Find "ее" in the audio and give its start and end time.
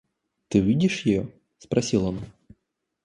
1.05-1.31